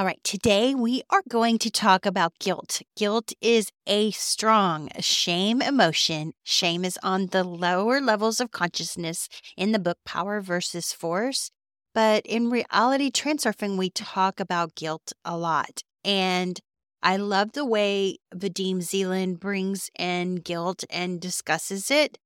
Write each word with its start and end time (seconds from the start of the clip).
All 0.00 0.06
right, 0.06 0.24
today 0.24 0.74
we 0.74 1.02
are 1.10 1.20
going 1.28 1.58
to 1.58 1.70
talk 1.70 2.06
about 2.06 2.38
guilt. 2.38 2.80
Guilt 2.96 3.34
is 3.42 3.70
a 3.86 4.12
strong 4.12 4.88
shame 5.00 5.60
emotion. 5.60 6.32
Shame 6.42 6.86
is 6.86 6.98
on 7.02 7.26
the 7.26 7.44
lower 7.44 8.00
levels 8.00 8.40
of 8.40 8.50
consciousness 8.50 9.28
in 9.58 9.72
the 9.72 9.78
book 9.78 9.98
Power 10.06 10.40
versus 10.40 10.90
Force. 10.94 11.50
But 11.92 12.24
in 12.24 12.48
reality 12.48 13.10
transurfing, 13.10 13.76
we 13.76 13.90
talk 13.90 14.40
about 14.40 14.74
guilt 14.74 15.12
a 15.22 15.36
lot. 15.36 15.82
And 16.02 16.58
I 17.02 17.18
love 17.18 17.52
the 17.52 17.66
way 17.66 18.16
Vadim 18.34 18.80
Zeland 18.80 19.38
brings 19.38 19.90
in 19.98 20.36
guilt 20.36 20.82
and 20.88 21.20
discusses 21.20 21.90
it 21.90 22.16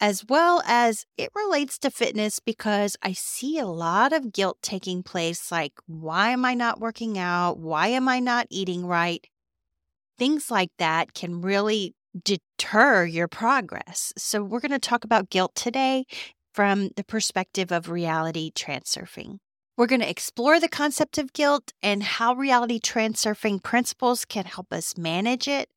as 0.00 0.24
well 0.28 0.62
as 0.66 1.04
it 1.16 1.30
relates 1.34 1.78
to 1.78 1.90
fitness 1.90 2.40
because 2.40 2.96
I 3.02 3.12
see 3.12 3.58
a 3.58 3.66
lot 3.66 4.12
of 4.12 4.32
guilt 4.32 4.58
taking 4.62 5.02
place 5.02 5.50
like, 5.52 5.72
why 5.86 6.30
am 6.30 6.44
I 6.44 6.54
not 6.54 6.80
working 6.80 7.18
out? 7.18 7.58
Why 7.58 7.88
am 7.88 8.08
I 8.08 8.20
not 8.20 8.46
eating 8.50 8.86
right? 8.86 9.26
Things 10.18 10.50
like 10.50 10.70
that 10.78 11.14
can 11.14 11.40
really 11.40 11.94
deter 12.24 13.04
your 13.04 13.28
progress. 13.28 14.12
So, 14.16 14.42
we're 14.42 14.60
going 14.60 14.70
to 14.70 14.78
talk 14.78 15.04
about 15.04 15.30
guilt 15.30 15.54
today 15.54 16.04
from 16.52 16.90
the 16.96 17.04
perspective 17.04 17.72
of 17.72 17.90
reality 17.90 18.52
transurfing. 18.52 19.38
We're 19.76 19.86
going 19.86 20.02
to 20.02 20.10
explore 20.10 20.60
the 20.60 20.68
concept 20.68 21.18
of 21.18 21.32
guilt 21.32 21.72
and 21.82 22.04
how 22.04 22.34
reality 22.34 22.78
transurfing 22.78 23.62
principles 23.64 24.24
can 24.24 24.44
help 24.44 24.72
us 24.72 24.96
manage 24.96 25.48
it 25.48 25.68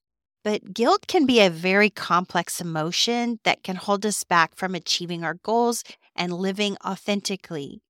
but 0.43 0.73
guilt 0.73 1.07
can 1.07 1.25
be 1.25 1.39
a 1.39 1.49
very 1.49 1.89
complex 1.89 2.61
emotion 2.61 3.39
that 3.43 3.63
can 3.63 3.75
hold 3.75 4.05
us 4.05 4.23
back 4.23 4.55
from 4.55 4.75
achieving 4.75 5.23
our 5.23 5.35
goals 5.35 5.83
and 6.15 6.33
living 6.33 6.77
authentically. 6.85 7.81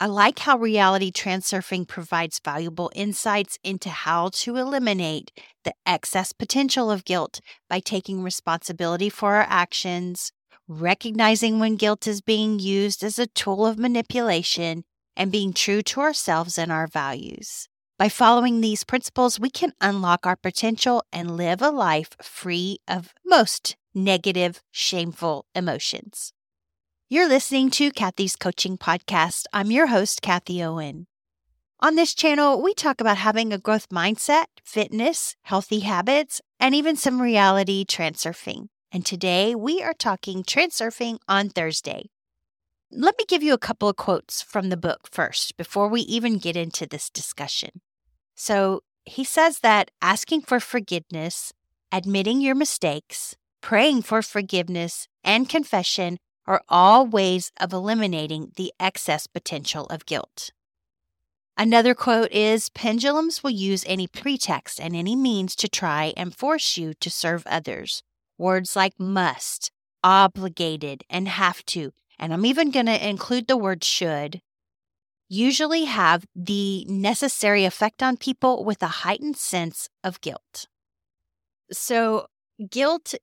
I 0.00 0.06
like 0.06 0.40
how 0.40 0.58
reality 0.58 1.12
transurfing 1.12 1.86
provides 1.86 2.40
valuable 2.44 2.90
insights 2.92 3.58
into 3.62 3.88
how 3.88 4.30
to 4.32 4.56
eliminate 4.56 5.30
the 5.62 5.74
excess 5.86 6.32
potential 6.32 6.90
of 6.90 7.04
guilt 7.04 7.40
by 7.70 7.78
taking 7.78 8.24
responsibility 8.24 9.08
for 9.08 9.36
our 9.36 9.46
actions, 9.48 10.32
recognizing 10.66 11.60
when 11.60 11.76
guilt 11.76 12.08
is 12.08 12.20
being 12.20 12.58
used 12.58 13.04
as 13.04 13.16
a 13.16 13.28
tool 13.28 13.64
of 13.64 13.78
manipulation, 13.78 14.82
and 15.16 15.30
being 15.30 15.52
true 15.52 15.82
to 15.82 16.00
ourselves 16.00 16.58
and 16.58 16.72
our 16.72 16.88
values. 16.88 17.68
By 17.98 18.08
following 18.08 18.60
these 18.60 18.84
principles, 18.84 19.38
we 19.38 19.50
can 19.50 19.74
unlock 19.80 20.26
our 20.26 20.36
potential 20.36 21.04
and 21.12 21.36
live 21.36 21.60
a 21.60 21.70
life 21.70 22.16
free 22.22 22.78
of 22.88 23.12
most 23.24 23.76
negative, 23.94 24.62
shameful 24.70 25.44
emotions. 25.54 26.32
You're 27.08 27.28
listening 27.28 27.70
to 27.72 27.90
Kathie's 27.90 28.36
Coaching 28.36 28.78
Podcast. 28.78 29.44
I'm 29.52 29.70
your 29.70 29.88
host, 29.88 30.22
Kathie 30.22 30.62
Owen. 30.62 31.06
On 31.80 31.94
this 31.94 32.14
channel, 32.14 32.62
we 32.62 32.74
talk 32.74 33.00
about 33.00 33.18
having 33.18 33.52
a 33.52 33.58
growth 33.58 33.88
mindset, 33.90 34.46
fitness, 34.64 35.36
healthy 35.42 35.80
habits, 35.80 36.40
and 36.58 36.74
even 36.74 36.96
some 36.96 37.20
reality 37.20 37.84
transurfing. 37.84 38.68
And 38.90 39.04
today 39.04 39.54
we 39.54 39.82
are 39.82 39.94
talking 39.94 40.42
transurfing 40.42 41.18
on 41.28 41.50
Thursday. 41.50 42.11
Let 42.94 43.14
me 43.18 43.24
give 43.26 43.42
you 43.42 43.54
a 43.54 43.58
couple 43.58 43.88
of 43.88 43.96
quotes 43.96 44.42
from 44.42 44.68
the 44.68 44.76
book 44.76 45.08
first 45.10 45.56
before 45.56 45.88
we 45.88 46.02
even 46.02 46.36
get 46.36 46.58
into 46.58 46.86
this 46.86 47.08
discussion. 47.08 47.80
So 48.34 48.82
he 49.06 49.24
says 49.24 49.60
that 49.60 49.90
asking 50.02 50.42
for 50.42 50.60
forgiveness, 50.60 51.54
admitting 51.90 52.42
your 52.42 52.54
mistakes, 52.54 53.34
praying 53.62 54.02
for 54.02 54.20
forgiveness, 54.20 55.08
and 55.24 55.48
confession 55.48 56.18
are 56.46 56.60
all 56.68 57.06
ways 57.06 57.50
of 57.58 57.72
eliminating 57.72 58.52
the 58.56 58.74
excess 58.78 59.26
potential 59.26 59.86
of 59.86 60.04
guilt. 60.04 60.50
Another 61.56 61.94
quote 61.94 62.30
is 62.30 62.68
Pendulums 62.68 63.42
will 63.42 63.50
use 63.50 63.86
any 63.86 64.06
pretext 64.06 64.78
and 64.78 64.94
any 64.94 65.16
means 65.16 65.56
to 65.56 65.68
try 65.68 66.12
and 66.14 66.36
force 66.36 66.76
you 66.76 66.92
to 67.00 67.08
serve 67.08 67.46
others. 67.46 68.02
Words 68.36 68.76
like 68.76 69.00
must, 69.00 69.70
obligated, 70.04 71.04
and 71.08 71.26
have 71.26 71.64
to, 71.66 71.92
and 72.22 72.32
I'm 72.32 72.46
even 72.46 72.70
going 72.70 72.86
to 72.86 73.08
include 73.08 73.48
the 73.48 73.56
word 73.56 73.82
should, 73.82 74.40
usually 75.28 75.86
have 75.86 76.24
the 76.36 76.84
necessary 76.84 77.64
effect 77.64 78.00
on 78.00 78.16
people 78.16 78.64
with 78.64 78.80
a 78.80 79.02
heightened 79.02 79.36
sense 79.36 79.88
of 80.04 80.20
guilt. 80.20 80.66
So, 81.72 82.26
guilt 82.70 83.14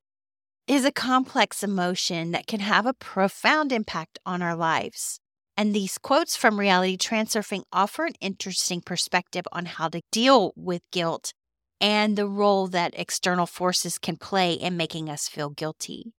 is 0.68 0.84
a 0.84 0.92
complex 0.92 1.64
emotion 1.64 2.32
that 2.32 2.46
can 2.46 2.60
have 2.60 2.86
a 2.86 2.94
profound 2.94 3.72
impact 3.72 4.20
on 4.26 4.42
our 4.42 4.56
lives. 4.56 5.22
And 5.56 5.74
these 5.74 5.98
quotes 5.98 6.36
from 6.36 6.60
Reality 6.60 6.98
Transurfing 6.98 7.64
offer 7.72 8.06
an 8.06 8.16
interesting 8.20 8.82
perspective 8.82 9.46
on 9.54 9.66
how 9.66 9.88
to 9.88 10.02
deal 10.12 10.52
with 10.58 10.82
guilt 10.92 11.32
and 11.80 12.18
the 12.18 12.28
role 12.28 12.68
that 12.68 12.94
external 12.98 13.46
forces 13.46 13.98
can 13.98 14.18
play 14.18 14.52
in 14.54 14.76
making 14.76 15.10
us 15.10 15.30
feel 15.30 15.50
guilty. 15.50 16.12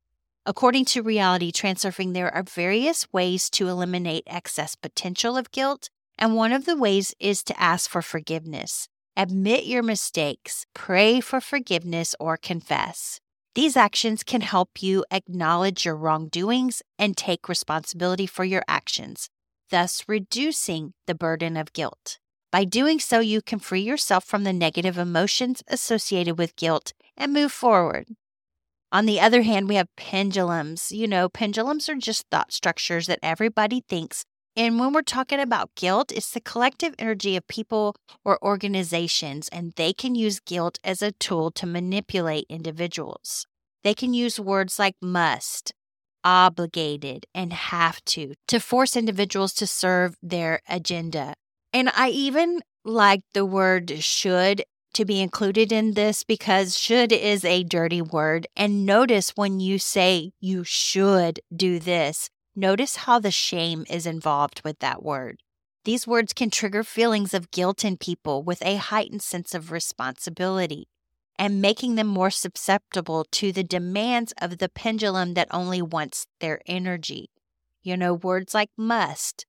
According 0.46 0.86
to 0.86 1.02
reality 1.02 1.52
transurfing, 1.52 2.14
there 2.14 2.32
are 2.34 2.42
various 2.42 3.06
ways 3.12 3.50
to 3.50 3.68
eliminate 3.68 4.24
excess 4.26 4.74
potential 4.74 5.36
of 5.36 5.50
guilt, 5.50 5.90
and 6.18 6.34
one 6.34 6.52
of 6.52 6.64
the 6.64 6.76
ways 6.76 7.14
is 7.20 7.42
to 7.44 7.60
ask 7.60 7.90
for 7.90 8.00
forgiveness. 8.00 8.88
Admit 9.16 9.64
your 9.64 9.82
mistakes, 9.82 10.64
pray 10.74 11.20
for 11.20 11.42
forgiveness, 11.42 12.14
or 12.18 12.38
confess. 12.38 13.20
These 13.54 13.76
actions 13.76 14.22
can 14.22 14.40
help 14.40 14.82
you 14.82 15.04
acknowledge 15.10 15.84
your 15.84 15.96
wrongdoings 15.96 16.82
and 16.98 17.16
take 17.16 17.48
responsibility 17.48 18.26
for 18.26 18.44
your 18.44 18.62
actions, 18.66 19.28
thus 19.68 20.04
reducing 20.08 20.94
the 21.06 21.14
burden 21.14 21.58
of 21.58 21.74
guilt. 21.74 22.18
By 22.50 22.64
doing 22.64 22.98
so, 22.98 23.20
you 23.20 23.42
can 23.42 23.58
free 23.58 23.82
yourself 23.82 24.24
from 24.24 24.44
the 24.44 24.54
negative 24.54 24.96
emotions 24.96 25.62
associated 25.68 26.38
with 26.38 26.56
guilt 26.56 26.94
and 27.16 27.32
move 27.32 27.52
forward. 27.52 28.06
On 28.92 29.06
the 29.06 29.20
other 29.20 29.42
hand, 29.42 29.68
we 29.68 29.76
have 29.76 29.88
pendulums. 29.96 30.90
You 30.90 31.06
know, 31.06 31.28
pendulums 31.28 31.88
are 31.88 31.94
just 31.94 32.24
thought 32.30 32.52
structures 32.52 33.06
that 33.06 33.20
everybody 33.22 33.82
thinks. 33.88 34.24
And 34.56 34.80
when 34.80 34.92
we're 34.92 35.02
talking 35.02 35.38
about 35.38 35.74
guilt, 35.76 36.10
it's 36.10 36.32
the 36.32 36.40
collective 36.40 36.94
energy 36.98 37.36
of 37.36 37.46
people 37.46 37.94
or 38.24 38.42
organizations, 38.44 39.48
and 39.50 39.72
they 39.76 39.92
can 39.92 40.16
use 40.16 40.40
guilt 40.40 40.78
as 40.82 41.02
a 41.02 41.12
tool 41.12 41.52
to 41.52 41.66
manipulate 41.66 42.46
individuals. 42.48 43.46
They 43.84 43.94
can 43.94 44.12
use 44.12 44.40
words 44.40 44.78
like 44.78 44.96
must, 45.00 45.72
obligated, 46.24 47.26
and 47.32 47.52
have 47.52 48.04
to 48.06 48.34
to 48.48 48.58
force 48.58 48.96
individuals 48.96 49.52
to 49.54 49.66
serve 49.68 50.16
their 50.20 50.60
agenda. 50.68 51.34
And 51.72 51.90
I 51.94 52.10
even 52.10 52.60
like 52.84 53.20
the 53.34 53.46
word 53.46 54.02
should 54.02 54.64
to 54.94 55.04
be 55.04 55.20
included 55.20 55.72
in 55.72 55.94
this 55.94 56.24
because 56.24 56.78
should 56.78 57.12
is 57.12 57.44
a 57.44 57.62
dirty 57.64 58.02
word. 58.02 58.46
And 58.56 58.84
notice 58.84 59.30
when 59.36 59.60
you 59.60 59.78
say 59.78 60.32
you 60.40 60.64
should 60.64 61.40
do 61.54 61.78
this, 61.78 62.30
notice 62.56 62.96
how 62.96 63.18
the 63.18 63.30
shame 63.30 63.84
is 63.88 64.06
involved 64.06 64.62
with 64.64 64.78
that 64.80 65.02
word. 65.02 65.42
These 65.84 66.06
words 66.06 66.32
can 66.32 66.50
trigger 66.50 66.84
feelings 66.84 67.32
of 67.32 67.50
guilt 67.50 67.84
in 67.84 67.96
people 67.96 68.42
with 68.42 68.62
a 68.62 68.76
heightened 68.76 69.22
sense 69.22 69.54
of 69.54 69.72
responsibility 69.72 70.88
and 71.38 71.62
making 71.62 71.94
them 71.94 72.06
more 72.06 72.30
susceptible 72.30 73.24
to 73.32 73.50
the 73.50 73.64
demands 73.64 74.34
of 74.42 74.58
the 74.58 74.68
pendulum 74.68 75.32
that 75.34 75.48
only 75.50 75.80
wants 75.80 76.26
their 76.38 76.60
energy. 76.66 77.30
You 77.82 77.96
know, 77.96 78.12
words 78.12 78.52
like 78.52 78.68
must, 78.76 79.46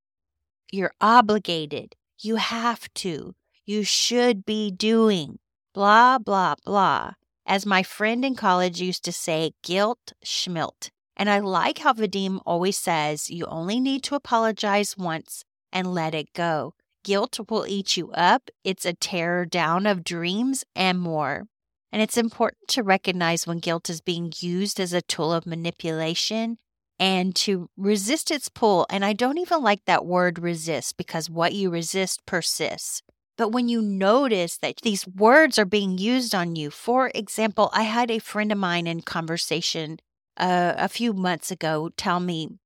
you're 0.72 0.94
obligated, 1.02 1.96
you 2.18 2.38
have 2.38 2.88
to, 2.94 3.36
you 3.72 3.84
should 3.84 4.46
be 4.46 4.70
doing. 4.70 5.40
Blah, 5.74 6.18
blah, 6.18 6.56
blah. 6.66 7.14
As 7.46 7.66
my 7.66 7.84
friend 7.84 8.26
in 8.26 8.36
college 8.36 8.82
used 8.82 9.06
to 9.06 9.14
say, 9.14 9.54
guilt 9.64 10.12
schmilt. 10.26 10.90
And 11.16 11.30
I 11.30 11.40
like 11.40 11.78
how 11.80 11.94
Vadim 11.94 12.42
always 12.46 12.78
says, 12.78 13.30
you 13.30 13.46
only 13.46 13.80
need 13.80 14.04
to 14.04 14.16
apologize 14.16 14.98
once 14.98 15.46
and 15.72 15.94
let 15.94 16.14
it 16.14 16.34
go. 16.34 16.74
Guilt 17.06 17.40
will 17.50 17.66
eat 17.66 17.96
you 17.96 18.12
up. 18.12 18.50
It's 18.66 18.86
a 18.86 18.94
tear 18.94 19.46
down 19.46 19.86
of 19.86 20.04
dreams 20.04 20.66
and 20.76 21.00
more. 21.00 21.48
And 21.94 22.02
it's 22.02 22.18
important 22.18 22.68
to 22.70 22.84
recognize 22.84 23.48
when 23.48 23.60
guilt 23.60 23.90
is 23.90 24.02
being 24.02 24.34
used 24.40 24.80
as 24.80 24.92
a 24.92 25.02
tool 25.02 25.32
of 25.32 25.46
manipulation 25.46 26.58
and 27.00 27.34
to 27.38 27.70
resist 27.78 28.32
its 28.32 28.50
pull. 28.50 28.86
And 28.90 29.06
I 29.06 29.14
don't 29.14 29.38
even 29.38 29.64
like 29.64 29.86
that 29.86 30.06
word 30.06 30.40
resist 30.40 30.98
because 30.98 31.30
what 31.30 31.54
you 31.54 31.70
resist 31.70 32.26
persists. 32.26 33.02
But 33.42 33.54
when 33.54 33.70
you 33.70 33.82
notice 33.82 34.58
that 34.58 34.82
these 34.84 35.08
words 35.08 35.58
are 35.58 35.66
being 35.66 35.98
used 35.98 36.36
on 36.36 36.56
you, 36.56 36.70
for 36.70 37.12
example, 37.16 37.72
I 37.74 37.82
had 37.82 38.12
a 38.12 38.20
friend 38.20 38.52
of 38.52 38.60
mine 38.60 38.86
in 38.86 39.02
conversation 39.02 39.98
uh, 40.38 40.76
a 40.78 40.88
few 40.88 41.12
months 41.12 41.50
ago 41.50 41.90
tell 41.98 42.20
me 42.20 42.60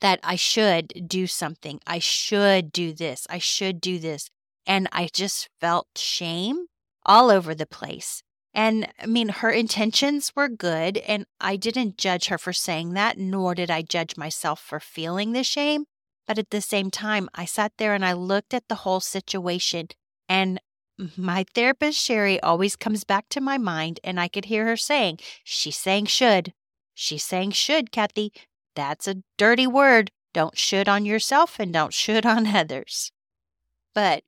that 0.00 0.20
I 0.22 0.36
should 0.36 1.08
do 1.08 1.26
something. 1.26 1.80
I 1.84 1.98
should 1.98 2.70
do 2.70 2.92
this. 2.92 3.26
I 3.28 3.38
should 3.38 3.80
do 3.80 3.98
this. 3.98 4.30
And 4.68 4.86
I 4.92 5.08
just 5.12 5.48
felt 5.60 5.88
shame 5.96 6.66
all 7.04 7.28
over 7.28 7.52
the 7.52 7.66
place. 7.66 8.22
And 8.54 8.86
I 9.02 9.06
mean, 9.06 9.30
her 9.30 9.50
intentions 9.50 10.30
were 10.36 10.48
good, 10.48 10.96
and 10.98 11.26
I 11.40 11.56
didn't 11.56 11.98
judge 11.98 12.26
her 12.26 12.38
for 12.38 12.52
saying 12.52 12.92
that, 12.92 13.18
nor 13.18 13.56
did 13.56 13.72
I 13.72 13.82
judge 13.82 14.16
myself 14.16 14.60
for 14.60 14.78
feeling 14.78 15.32
the 15.32 15.42
shame. 15.42 15.86
But 16.26 16.38
at 16.38 16.50
the 16.50 16.60
same 16.60 16.90
time, 16.90 17.28
I 17.34 17.44
sat 17.44 17.72
there 17.78 17.94
and 17.94 18.04
I 18.04 18.12
looked 18.12 18.52
at 18.52 18.68
the 18.68 18.76
whole 18.76 19.00
situation. 19.00 19.88
And 20.28 20.60
my 21.16 21.44
therapist, 21.54 21.98
Sherry, 21.98 22.40
always 22.40 22.74
comes 22.74 23.04
back 23.04 23.28
to 23.30 23.40
my 23.40 23.58
mind. 23.58 24.00
And 24.02 24.18
I 24.18 24.28
could 24.28 24.46
hear 24.46 24.66
her 24.66 24.76
saying, 24.76 25.20
She's 25.44 25.76
saying 25.76 26.06
should. 26.06 26.52
She's 26.94 27.24
saying 27.24 27.52
should, 27.52 27.92
Kathie. 27.92 28.32
That's 28.74 29.06
a 29.06 29.22
dirty 29.36 29.66
word. 29.66 30.10
Don't 30.34 30.58
should 30.58 30.88
on 30.88 31.04
yourself 31.04 31.58
and 31.58 31.72
don't 31.72 31.94
should 31.94 32.26
on 32.34 32.46
others. 32.46 33.12
But 33.94 34.24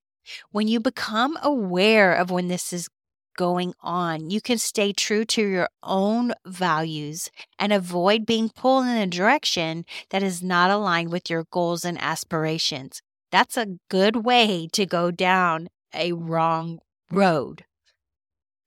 when 0.50 0.68
you 0.68 0.80
become 0.80 1.38
aware 1.42 2.14
of 2.14 2.30
when 2.30 2.48
this 2.48 2.72
is 2.72 2.88
going 3.38 3.72
on, 3.80 4.30
you 4.30 4.40
can 4.40 4.58
stay 4.58 4.92
true 4.92 5.24
to 5.24 5.48
your 5.48 5.68
own 5.84 6.32
values 6.44 7.30
and 7.58 7.72
avoid 7.72 8.26
being 8.26 8.50
pulled 8.50 8.84
in 8.84 8.96
a 8.96 9.06
direction 9.06 9.84
that 10.10 10.24
is 10.24 10.42
not 10.42 10.72
aligned 10.72 11.12
with 11.12 11.30
your 11.30 11.44
goals 11.52 11.84
and 11.84 11.96
aspirations. 12.02 13.00
That's 13.30 13.56
a 13.56 13.78
good 13.88 14.16
way 14.24 14.68
to 14.72 14.84
go 14.84 15.12
down 15.12 15.68
a 15.94 16.12
wrong 16.12 16.80
road. 17.10 17.64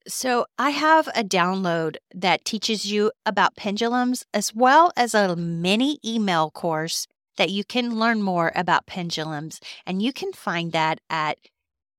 So, 0.07 0.45
I 0.57 0.71
have 0.71 1.07
a 1.09 1.23
download 1.23 1.97
that 2.15 2.45
teaches 2.45 2.91
you 2.91 3.11
about 3.23 3.55
pendulums 3.55 4.25
as 4.33 4.55
well 4.55 4.91
as 4.97 5.13
a 5.13 5.35
mini 5.35 5.99
email 6.03 6.49
course 6.49 7.07
that 7.37 7.51
you 7.51 7.63
can 7.63 7.99
learn 7.99 8.21
more 8.21 8.51
about 8.55 8.87
pendulums. 8.87 9.59
And 9.85 10.01
you 10.01 10.11
can 10.11 10.33
find 10.33 10.71
that 10.71 10.99
at 11.09 11.37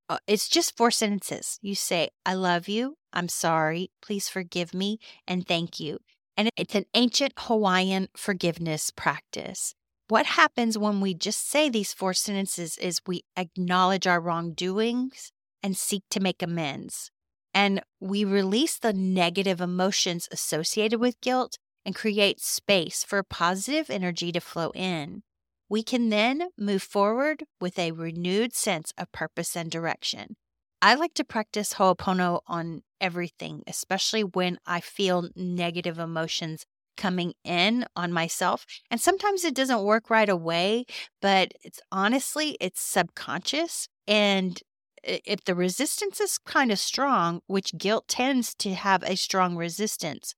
uh, 0.09 0.17
it's 0.27 0.47
just 0.47 0.77
four 0.77 0.91
sentences. 0.91 1.59
You 1.61 1.75
say, 1.75 2.09
I 2.25 2.33
love 2.33 2.67
you. 2.67 2.97
I'm 3.13 3.29
sorry. 3.29 3.91
Please 4.01 4.29
forgive 4.29 4.73
me. 4.73 4.99
And 5.27 5.47
thank 5.47 5.79
you. 5.79 5.99
And 6.37 6.49
it's 6.57 6.75
an 6.75 6.85
ancient 6.93 7.33
Hawaiian 7.37 8.09
forgiveness 8.15 8.91
practice. 8.91 9.73
What 10.07 10.25
happens 10.25 10.77
when 10.77 11.01
we 11.01 11.13
just 11.13 11.49
say 11.49 11.69
these 11.69 11.93
four 11.93 12.13
sentences 12.13 12.77
is 12.77 13.01
we 13.07 13.23
acknowledge 13.35 14.05
our 14.05 14.19
wrongdoings 14.19 15.31
and 15.63 15.75
seek 15.75 16.03
to 16.11 16.19
make 16.19 16.43
amends. 16.43 17.09
And 17.53 17.81
we 17.99 18.23
release 18.23 18.77
the 18.77 18.93
negative 18.93 19.61
emotions 19.61 20.27
associated 20.31 20.99
with 20.99 21.21
guilt 21.21 21.57
and 21.85 21.95
create 21.95 22.39
space 22.41 23.03
for 23.03 23.23
positive 23.23 23.89
energy 23.89 24.31
to 24.31 24.39
flow 24.39 24.71
in 24.75 25.23
we 25.69 25.83
can 25.83 26.09
then 26.09 26.49
move 26.57 26.83
forward 26.83 27.43
with 27.59 27.77
a 27.79 27.91
renewed 27.91 28.53
sense 28.53 28.91
of 28.97 29.11
purpose 29.11 29.55
and 29.55 29.71
direction. 29.71 30.35
I 30.81 30.95
like 30.95 31.13
to 31.15 31.23
practice 31.23 31.73
Ho'opono 31.73 32.41
on 32.47 32.81
everything, 33.01 33.63
especially 33.67 34.23
when 34.23 34.59
I 34.65 34.81
feel 34.81 35.29
negative 35.35 35.97
emotions 35.97 36.65
coming 36.95 37.33
in 37.43 37.85
on 37.95 38.13
myself. 38.13 38.65
And 38.89 39.01
sometimes 39.01 39.43
it 39.43 39.55
doesn't 39.55 39.83
work 39.83 40.09
right 40.09 40.29
away, 40.29 40.85
but 41.21 41.51
it's 41.63 41.79
honestly, 41.91 42.57
it's 42.61 42.81
subconscious. 42.81 43.87
And 44.07 44.61
if 45.03 45.43
the 45.43 45.55
resistance 45.55 46.19
is 46.19 46.37
kind 46.37 46.71
of 46.71 46.79
strong, 46.79 47.41
which 47.47 47.77
guilt 47.77 48.07
tends 48.07 48.53
to 48.55 48.73
have 48.73 49.03
a 49.03 49.15
strong 49.15 49.55
resistance, 49.55 50.35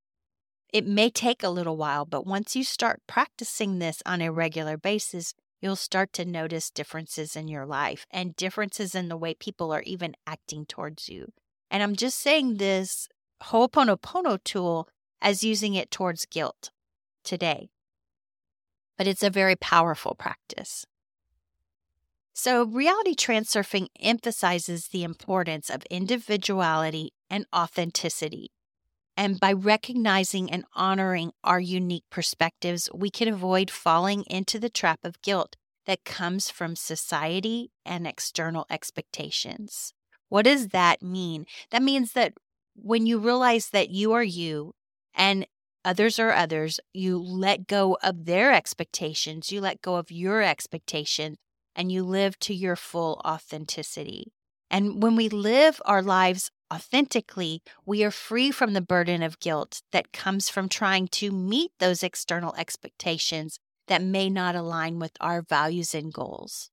it 0.73 0.85
may 0.85 1.09
take 1.09 1.43
a 1.43 1.49
little 1.49 1.77
while, 1.77 2.05
but 2.05 2.25
once 2.25 2.55
you 2.55 2.63
start 2.63 3.01
practicing 3.07 3.79
this 3.79 4.01
on 4.05 4.21
a 4.21 4.31
regular 4.31 4.77
basis, 4.77 5.33
you'll 5.61 5.75
start 5.75 6.13
to 6.13 6.25
notice 6.25 6.69
differences 6.69 7.35
in 7.35 7.47
your 7.47 7.65
life 7.65 8.05
and 8.11 8.35
differences 8.35 8.93
in 8.93 9.09
the 9.09 9.17
way 9.17 9.33
people 9.33 9.71
are 9.71 9.81
even 9.83 10.15
acting 10.25 10.65
towards 10.65 11.09
you. 11.09 11.31
And 11.71 11.81
I'm 11.81 11.95
just 11.95 12.19
saying 12.19 12.57
this 12.57 13.07
Ho'oponopono 13.43 14.43
tool 14.43 14.89
as 15.21 15.43
using 15.43 15.73
it 15.73 15.91
towards 15.91 16.25
guilt 16.25 16.71
today. 17.23 17.69
But 18.97 19.07
it's 19.07 19.23
a 19.23 19.29
very 19.29 19.55
powerful 19.55 20.15
practice. 20.15 20.85
So, 22.33 22.65
reality 22.65 23.15
transurfing 23.15 23.87
emphasizes 23.99 24.89
the 24.89 25.03
importance 25.03 25.71
of 25.71 25.83
individuality 25.89 27.13
and 27.29 27.45
authenticity. 27.55 28.51
And 29.17 29.39
by 29.39 29.51
recognizing 29.51 30.51
and 30.51 30.63
honoring 30.75 31.31
our 31.43 31.59
unique 31.59 32.05
perspectives, 32.11 32.87
we 32.93 33.09
can 33.09 33.27
avoid 33.27 33.71
falling 33.71 34.23
into 34.29 34.59
the 34.59 34.69
trap 34.69 34.99
of 35.03 35.21
guilt 35.23 35.55
that 35.87 36.05
comes 36.05 36.51
from 36.51 36.75
society 36.75 37.71
and 37.83 38.05
external 38.05 38.67
expectations. 38.69 39.93
What 40.29 40.45
does 40.45 40.67
that 40.67 41.01
mean? 41.01 41.47
That 41.71 41.81
means 41.81 42.13
that 42.13 42.33
when 42.75 43.07
you 43.07 43.17
realize 43.17 43.69
that 43.69 43.89
you 43.89 44.13
are 44.13 44.23
you 44.23 44.75
and 45.15 45.47
others 45.83 46.19
are 46.19 46.31
others, 46.31 46.79
you 46.93 47.17
let 47.17 47.65
go 47.65 47.97
of 48.03 48.25
their 48.25 48.53
expectations, 48.53 49.51
you 49.51 49.61
let 49.61 49.81
go 49.81 49.95
of 49.95 50.11
your 50.11 50.43
expectations, 50.43 51.37
and 51.75 51.91
you 51.91 52.03
live 52.03 52.37
to 52.39 52.53
your 52.53 52.75
full 52.75 53.19
authenticity. 53.25 54.33
And 54.69 55.01
when 55.01 55.15
we 55.15 55.29
live 55.29 55.81
our 55.85 56.01
lives 56.01 56.51
authentically, 56.73 57.61
we 57.85 58.03
are 58.03 58.11
free 58.11 58.51
from 58.51 58.73
the 58.73 58.81
burden 58.81 59.23
of 59.23 59.39
guilt 59.39 59.81
that 59.91 60.11
comes 60.11 60.49
from 60.49 60.67
trying 60.67 61.07
to 61.09 61.31
meet 61.31 61.71
those 61.79 62.03
external 62.03 62.53
expectations 62.55 63.59
that 63.87 64.03
may 64.03 64.29
not 64.29 64.55
align 64.55 64.99
with 64.99 65.13
our 65.21 65.41
values 65.41 65.95
and 65.95 66.13
goals. 66.13 66.69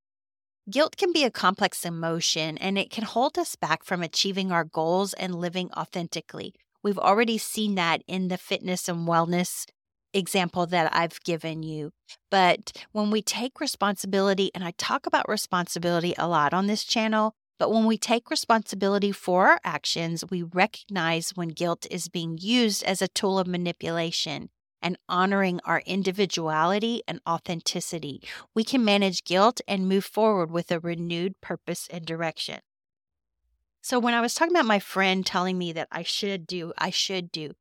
Guilt 0.71 0.97
can 0.97 1.13
be 1.13 1.25
a 1.25 1.31
complex 1.31 1.85
emotion 1.85 2.57
and 2.59 2.79
it 2.79 2.91
can 2.91 3.05
hold 3.05 3.39
us 3.39 3.55
back 3.55 3.85
from 3.85 4.03
achieving 4.03 4.51
our 4.51 4.65
goals 4.65 5.13
and 5.13 5.35
living 5.35 5.71
authentically. 5.77 6.55
We've 6.83 6.99
already 6.99 7.39
seen 7.39 7.75
that 7.77 8.03
in 8.09 8.29
the 8.29 8.39
fitness 8.39 8.89
and 8.89 9.07
wellness 9.07 9.67
example 10.15 10.67
that 10.67 10.95
I've 10.95 11.21
given 11.23 11.63
you. 11.63 11.91
But 12.31 12.73
when 12.93 13.11
we 13.11 13.21
take 13.21 13.61
responsibility, 13.61 14.51
and 14.55 14.65
I 14.65 14.73
talk 14.79 15.07
about 15.07 15.29
responsibility 15.29 16.15
a 16.17 16.29
lot 16.29 16.55
on 16.55 16.67
this 16.67 16.85
channel, 16.85 17.35
but 17.59 17.71
when 17.71 17.87
we 17.87 17.97
take 17.97 18.31
responsibility 18.31 19.13
for 19.13 19.49
our 19.49 19.61
actions, 19.65 20.25
we 20.31 20.43
recognize 20.43 21.31
when 21.31 21.49
guilt 21.49 21.87
is 21.91 22.09
being 22.09 22.39
used 22.41 22.83
as 22.83 23.01
a 23.01 23.09
tool 23.09 23.39
of 23.39 23.47
manipulation 23.47 24.51
and 24.83 24.99
honoring 25.09 25.61
our 25.65 25.81
individuality 25.87 27.03
and 27.09 27.21
authenticity. 27.27 28.21
We 28.55 28.65
can 28.65 28.85
manage 28.85 29.25
guilt 29.25 29.61
and 29.67 29.89
move 29.89 30.05
forward 30.05 30.51
with 30.51 30.71
a 30.71 30.81
renewed 30.81 31.41
purpose 31.41 31.89
and 31.91 32.05
direction. 32.05 32.61
So, 33.81 33.99
when 33.99 34.15
I 34.15 34.21
was 34.21 34.35
talking 34.35 34.55
about 34.55 34.67
my 34.67 34.79
friend 34.79 35.25
telling 35.25 35.59
me 35.59 35.73
that 35.73 35.89
I 35.93 36.03
should 36.03 36.47
do, 36.47 36.73
I 36.79 36.91
should 36.91 37.31
do, 37.31 37.53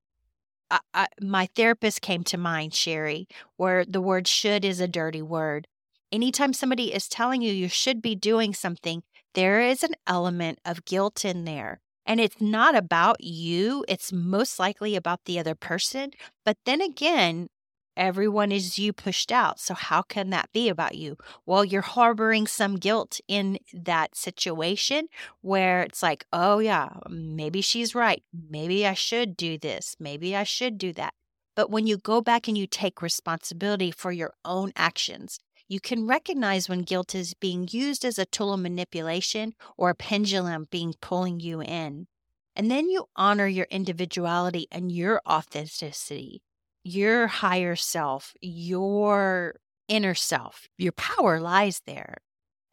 I, 0.71 0.79
I, 0.93 1.07
my 1.21 1.47
therapist 1.55 2.01
came 2.01 2.23
to 2.25 2.37
mind, 2.37 2.73
Sherry, 2.73 3.27
where 3.57 3.85
the 3.85 4.01
word 4.01 4.27
should 4.27 4.65
is 4.65 4.79
a 4.79 4.87
dirty 4.87 5.21
word. 5.21 5.67
Anytime 6.11 6.53
somebody 6.53 6.93
is 6.93 7.07
telling 7.07 7.41
you 7.41 7.51
you 7.51 7.67
should 7.67 8.01
be 8.01 8.15
doing 8.15 8.53
something, 8.53 9.03
there 9.33 9.61
is 9.61 9.83
an 9.83 9.95
element 10.07 10.59
of 10.65 10.85
guilt 10.85 11.25
in 11.25 11.45
there. 11.45 11.79
And 12.05 12.19
it's 12.19 12.41
not 12.41 12.75
about 12.75 13.23
you, 13.23 13.85
it's 13.87 14.11
most 14.11 14.59
likely 14.59 14.95
about 14.95 15.21
the 15.25 15.39
other 15.39 15.55
person. 15.55 16.11
But 16.43 16.57
then 16.65 16.81
again, 16.81 17.47
everyone 17.95 18.51
is 18.51 18.77
you 18.77 18.91
pushed 18.93 19.31
out. 19.31 19.59
So, 19.59 19.73
how 19.73 20.01
can 20.01 20.29
that 20.31 20.51
be 20.51 20.69
about 20.69 20.95
you? 20.95 21.17
Well, 21.45 21.63
you're 21.63 21.81
harboring 21.81 22.47
some 22.47 22.75
guilt 22.75 23.19
in 23.27 23.59
that 23.73 24.15
situation 24.15 25.07
where 25.41 25.83
it's 25.83 26.03
like, 26.03 26.25
oh, 26.33 26.59
yeah, 26.59 26.89
maybe 27.09 27.61
she's 27.61 27.95
right. 27.95 28.23
Maybe 28.49 28.85
I 28.85 28.93
should 28.93 29.37
do 29.37 29.57
this. 29.57 29.95
Maybe 29.99 30.35
I 30.35 30.43
should 30.43 30.77
do 30.77 30.91
that. 30.93 31.13
But 31.55 31.69
when 31.69 31.87
you 31.87 31.97
go 31.97 32.19
back 32.21 32.47
and 32.47 32.57
you 32.57 32.65
take 32.67 33.01
responsibility 33.01 33.91
for 33.91 34.11
your 34.11 34.33
own 34.43 34.73
actions, 34.75 35.39
you 35.67 35.79
can 35.79 36.07
recognize 36.07 36.69
when 36.69 36.81
guilt 36.81 37.15
is 37.15 37.33
being 37.33 37.67
used 37.71 38.05
as 38.05 38.19
a 38.19 38.25
tool 38.25 38.53
of 38.53 38.59
manipulation 38.59 39.53
or 39.77 39.89
a 39.89 39.95
pendulum 39.95 40.67
being 40.69 40.93
pulling 41.01 41.39
you 41.39 41.61
in. 41.61 42.07
And 42.55 42.69
then 42.69 42.89
you 42.89 43.05
honor 43.15 43.47
your 43.47 43.67
individuality 43.71 44.67
and 44.71 44.91
your 44.91 45.21
authenticity 45.27 46.43
your 46.83 47.27
higher 47.27 47.75
self, 47.75 48.33
your 48.41 49.55
inner 49.87 50.13
self, 50.13 50.67
your 50.77 50.91
power 50.91 51.39
lies 51.39 51.81
there. 51.85 52.17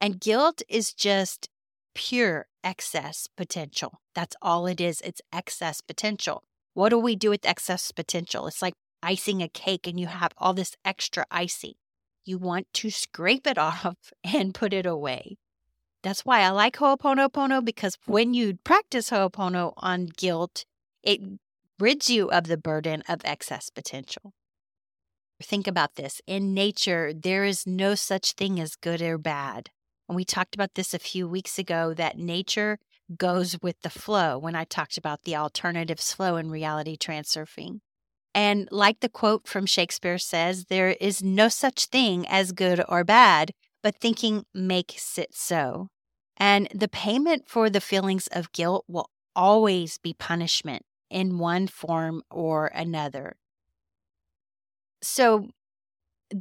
And 0.00 0.20
guilt 0.20 0.62
is 0.68 0.92
just 0.92 1.48
pure 1.94 2.46
excess 2.64 3.28
potential. 3.36 4.00
That's 4.14 4.36
all 4.42 4.66
it 4.66 4.80
is. 4.80 5.00
It's 5.02 5.20
excess 5.32 5.80
potential. 5.80 6.42
What 6.74 6.90
do 6.90 6.98
we 6.98 7.16
do 7.16 7.30
with 7.30 7.46
excess 7.46 7.92
potential? 7.92 8.46
It's 8.46 8.62
like 8.62 8.74
icing 9.02 9.42
a 9.42 9.48
cake 9.48 9.86
and 9.86 9.98
you 9.98 10.06
have 10.06 10.32
all 10.38 10.54
this 10.54 10.76
extra 10.84 11.24
icing. 11.30 11.74
You 12.24 12.38
want 12.38 12.66
to 12.74 12.90
scrape 12.90 13.46
it 13.46 13.58
off 13.70 14.12
and 14.24 14.54
put 14.54 14.72
it 14.72 14.86
away. 14.86 15.36
That's 16.02 16.24
why 16.24 16.40
I 16.40 16.50
like 16.50 16.76
Ho'oponopono 16.76 17.64
because 17.64 17.98
when 18.06 18.32
you 18.32 18.58
practice 18.64 19.10
Ho'opono 19.10 19.74
on 19.76 20.06
guilt, 20.06 20.64
it 21.02 21.20
rids 21.78 22.08
you 22.08 22.30
of 22.30 22.46
the 22.46 22.56
burden 22.56 23.02
of 23.08 23.20
excess 23.24 23.68
potential. 23.70 24.32
Think 25.42 25.66
about 25.66 25.94
this. 25.94 26.20
In 26.26 26.54
nature, 26.54 27.12
there 27.14 27.44
is 27.44 27.66
no 27.66 27.94
such 27.94 28.32
thing 28.32 28.60
as 28.60 28.76
good 28.76 29.00
or 29.00 29.18
bad. 29.18 29.70
And 30.08 30.16
we 30.16 30.24
talked 30.24 30.54
about 30.54 30.74
this 30.74 30.92
a 30.92 30.98
few 30.98 31.28
weeks 31.28 31.58
ago 31.58 31.94
that 31.94 32.18
nature 32.18 32.78
goes 33.16 33.56
with 33.62 33.80
the 33.82 33.90
flow 33.90 34.38
when 34.38 34.54
I 34.54 34.64
talked 34.64 34.98
about 34.98 35.22
the 35.22 35.36
alternatives 35.36 36.12
flow 36.12 36.36
in 36.36 36.50
reality 36.50 36.96
transurfing. 36.96 37.80
And 38.34 38.68
like 38.70 39.00
the 39.00 39.08
quote 39.08 39.48
from 39.48 39.66
Shakespeare 39.66 40.18
says, 40.18 40.66
there 40.66 40.90
is 41.00 41.22
no 41.22 41.48
such 41.48 41.86
thing 41.86 42.26
as 42.28 42.52
good 42.52 42.82
or 42.88 43.04
bad, 43.04 43.52
but 43.82 43.96
thinking 43.96 44.44
makes 44.54 45.18
it 45.18 45.34
so. 45.34 45.88
And 46.36 46.68
the 46.74 46.88
payment 46.88 47.48
for 47.48 47.68
the 47.68 47.80
feelings 47.80 48.28
of 48.28 48.52
guilt 48.52 48.84
will 48.88 49.10
always 49.34 49.98
be 49.98 50.14
punishment 50.14 50.82
in 51.10 51.38
one 51.38 51.66
form 51.66 52.22
or 52.30 52.66
another. 52.68 53.36
So, 55.02 55.48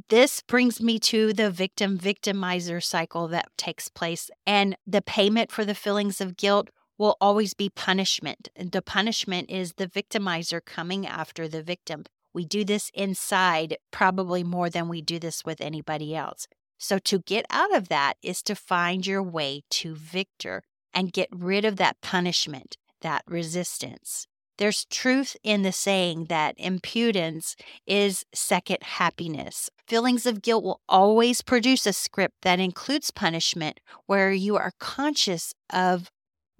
this 0.08 0.40
brings 0.46 0.80
me 0.80 1.00
to 1.00 1.32
the 1.32 1.50
victim 1.50 1.98
victimizer 1.98 2.82
cycle 2.82 3.26
that 3.28 3.48
takes 3.56 3.88
place, 3.88 4.30
and 4.46 4.76
the 4.86 5.02
payment 5.02 5.50
for 5.50 5.64
the 5.64 5.74
feelings 5.74 6.20
of 6.20 6.36
guilt 6.36 6.70
will 7.00 7.16
always 7.18 7.54
be 7.54 7.70
punishment. 7.70 8.50
The 8.54 8.82
punishment 8.82 9.50
is 9.50 9.72
the 9.72 9.86
victimizer 9.86 10.60
coming 10.62 11.06
after 11.06 11.48
the 11.48 11.62
victim. 11.62 12.04
We 12.34 12.44
do 12.44 12.62
this 12.62 12.90
inside 12.92 13.78
probably 13.90 14.44
more 14.44 14.68
than 14.68 14.86
we 14.86 15.00
do 15.00 15.18
this 15.18 15.42
with 15.42 15.62
anybody 15.62 16.14
else. 16.14 16.46
So, 16.78 16.98
to 16.98 17.20
get 17.20 17.46
out 17.48 17.74
of 17.74 17.88
that 17.88 18.14
is 18.22 18.42
to 18.42 18.54
find 18.54 19.06
your 19.06 19.22
way 19.22 19.62
to 19.70 19.94
victor 19.94 20.62
and 20.92 21.12
get 21.12 21.28
rid 21.32 21.64
of 21.64 21.76
that 21.76 21.96
punishment, 22.02 22.76
that 23.00 23.22
resistance. 23.26 24.26
There's 24.58 24.84
truth 24.84 25.38
in 25.42 25.62
the 25.62 25.72
saying 25.72 26.26
that 26.26 26.54
impudence 26.58 27.56
is 27.86 28.26
second 28.34 28.82
happiness. 28.82 29.70
Feelings 29.88 30.26
of 30.26 30.42
guilt 30.42 30.64
will 30.64 30.82
always 30.86 31.40
produce 31.40 31.86
a 31.86 31.94
script 31.94 32.34
that 32.42 32.60
includes 32.60 33.10
punishment 33.10 33.80
where 34.04 34.32
you 34.32 34.58
are 34.58 34.72
conscious 34.78 35.54
of 35.72 36.10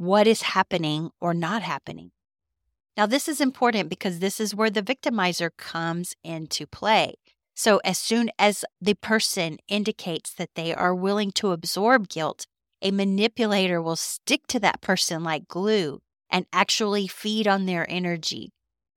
what 0.01 0.27
is 0.27 0.41
happening 0.41 1.11
or 1.21 1.35
not 1.35 1.61
happening. 1.61 2.11
Now, 2.97 3.05
this 3.05 3.29
is 3.29 3.39
important 3.39 3.91
because 3.91 4.19
this 4.19 4.41
is 4.41 4.55
where 4.55 4.71
the 4.71 4.83
victimizer 4.83 5.51
comes 5.59 6.15
into 6.25 6.67
play. 6.67 7.17
So, 7.55 7.83
as 7.85 7.99
soon 7.99 8.31
as 8.39 8.65
the 8.81 8.95
person 8.95 9.59
indicates 9.69 10.33
that 10.33 10.55
they 10.55 10.75
are 10.75 10.95
willing 10.95 11.33
to 11.33 11.53
absorb 11.53 12.09
guilt, 12.09 12.47
a 12.81 12.91
manipulator 12.91 13.83
will 13.83 13.95
stick 13.95 14.47
to 14.47 14.61
that 14.61 14.81
person 14.81 15.23
like 15.23 15.49
glue 15.49 16.01
and 16.31 16.47
actually 16.51 17.07
feed 17.07 17.47
on 17.47 17.67
their 17.67 17.85
energy. 17.91 18.53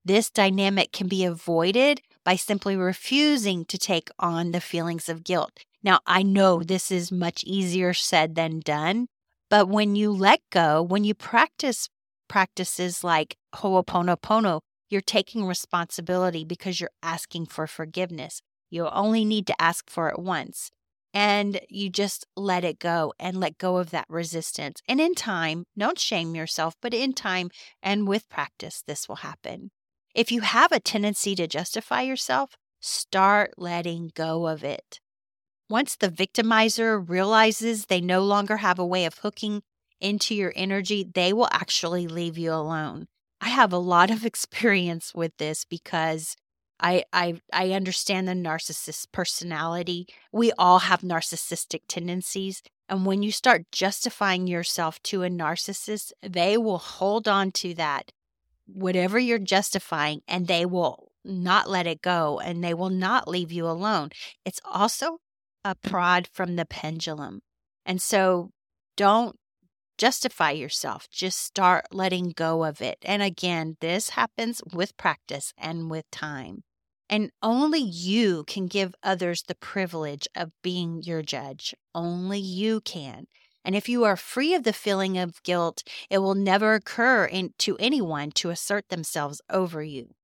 This 0.06 0.30
dynamic 0.30 0.94
can 0.94 1.10
be 1.10 1.26
avoided 1.26 2.00
by 2.24 2.38
simply 2.38 2.78
refusing 2.78 3.66
to 3.66 3.78
take 3.78 4.10
on 4.20 4.52
the 4.52 4.62
feelings 4.62 5.10
of 5.10 5.26
guilt. 5.26 5.66
Now, 5.84 6.00
I 6.08 6.24
know 6.24 6.64
this 6.64 6.92
is 6.92 7.12
much 7.12 7.44
easier 7.44 7.94
said 7.94 8.36
than 8.36 8.62
done, 8.62 9.08
but 9.54 9.70
when 9.70 9.96
you 9.96 10.12
let 10.12 10.42
go, 10.50 10.82
when 10.82 11.04
you 11.04 11.14
practice 11.14 11.88
practices 12.28 13.04
like 13.04 13.38
Ho'oponopono, 13.58 14.62
you're 14.90 15.00
taking 15.00 15.46
responsibility 15.46 16.44
because 16.44 16.82
you're 16.82 16.90
asking 17.04 17.46
for 17.46 17.68
forgiveness. 17.68 18.42
You 18.72 18.90
only 18.90 19.24
need 19.24 19.46
to 19.46 19.62
ask 19.62 19.92
for 19.92 20.10
it 20.10 20.18
once 20.18 20.72
and 21.14 21.60
you 21.70 21.92
just 21.92 22.26
let 22.36 22.64
it 22.64 22.80
go 22.80 23.14
and 23.20 23.40
let 23.40 23.60
go 23.60 23.78
of 23.78 23.92
that 23.92 24.08
resistance. 24.10 24.82
And 24.88 25.00
in 25.00 25.14
time, 25.14 25.66
don't 25.78 26.00
shame 26.00 26.34
yourself, 26.34 26.74
but 26.82 26.96
in 26.96 27.14
time 27.14 27.52
and 27.84 28.08
with 28.08 28.28
practice, 28.30 28.82
this 28.88 29.08
will 29.08 29.18
happen. 29.18 29.70
If 30.16 30.32
you 30.32 30.42
have 30.42 30.72
a 30.72 30.80
tendency 30.80 31.36
to 31.36 31.46
justify 31.46 32.02
yourself, 32.02 32.56
start 32.80 33.52
letting 33.60 34.10
go 34.16 34.48
of 34.48 34.64
it. 34.64 35.00
Once 35.70 35.96
the 35.96 36.10
victimizer 36.10 37.08
realizes 37.08 37.86
they 37.86 38.02
no 38.02 38.22
longer 38.22 38.58
have 38.58 38.80
a 38.80 38.86
way 38.86 39.06
of 39.06 39.20
hooking 39.20 39.62
into 40.00 40.36
your 40.36 40.54
energy, 40.56 41.04
they 41.14 41.32
will 41.32 41.48
actually 41.52 42.08
leave 42.08 42.38
you 42.38 42.52
alone. 42.52 43.08
I 43.40 43.50
have 43.50 43.72
a 43.74 43.78
lot 43.78 44.12
of 44.12 44.26
experience 44.32 45.14
with 45.16 45.36
this 45.38 45.66
because 45.66 46.36
I 46.80 47.06
I 47.14 47.40
I 47.52 47.72
understand 47.72 48.28
the 48.28 48.34
narcissist 48.34 49.08
personality. 49.12 50.08
We 50.32 50.52
all 50.58 50.80
have 50.80 51.02
narcissistic 51.02 51.82
tendencies, 51.88 52.62
and 52.90 53.06
when 53.06 53.24
you 53.24 53.32
start 53.32 53.72
justifying 53.72 54.48
yourself 54.48 55.02
to 55.04 55.24
a 55.24 55.30
narcissist, 55.30 56.12
they 56.22 56.58
will 56.58 56.80
hold 56.80 57.28
on 57.28 57.52
to 57.54 57.74
that 57.76 58.12
whatever 58.66 59.20
you're 59.20 59.40
justifying 59.40 60.22
and 60.28 60.48
they 60.48 60.66
will 60.66 61.12
not 61.26 61.70
let 61.70 61.88
it 61.88 62.02
go 62.02 62.40
and 62.40 62.64
they 62.64 62.74
will 62.74 62.90
not 62.90 63.28
leave 63.28 63.52
you 63.52 63.68
alone. 63.68 64.10
It's 64.46 64.60
also 64.66 65.20
a 65.64 65.76
prod 65.76 66.28
from 66.32 66.56
the 66.56 66.66
pendulum. 66.66 67.42
And 67.86 68.02
so 68.02 68.52
don't 68.96 69.36
justify 69.98 70.52
yourself. 70.52 71.08
Just 71.12 71.40
start 71.40 71.86
letting 71.92 72.34
go 72.36 72.64
of 72.64 72.82
it. 72.82 72.98
And 73.04 73.22
again, 73.22 73.78
this 73.80 74.10
happens 74.10 74.62
with 74.74 74.98
practice 74.98 75.54
and 75.58 75.90
with 75.90 76.10
time. 76.12 76.64
And 77.10 77.32
only 77.42 77.82
you 77.82 78.44
can 78.46 78.68
give 78.68 78.96
others 79.04 79.44
the 79.44 79.56
privilege 79.56 80.28
of 80.36 80.52
being 80.64 81.02
your 81.04 81.22
judge. 81.22 81.76
Only 81.94 82.40
you 82.40 82.82
can. 82.82 83.26
And 83.66 83.76
if 83.76 83.88
you 83.88 84.04
are 84.04 84.18
free 84.18 84.54
of 84.54 84.64
the 84.64 84.74
feeling 84.74 85.18
of 85.18 85.42
guilt, 85.44 85.84
it 86.10 86.18
will 86.18 86.36
never 86.36 86.74
occur 86.74 87.26
in, 87.26 87.52
to 87.60 87.78
anyone 87.78 88.32
to 88.32 88.50
assert 88.50 88.90
themselves 88.90 89.42
over 89.50 89.84
you. 89.84 90.16